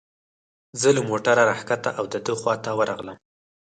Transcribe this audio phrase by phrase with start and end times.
[0.81, 3.17] زه له موټره را کښته او د ده خواته ورغلم.